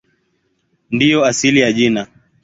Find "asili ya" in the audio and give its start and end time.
1.25-1.73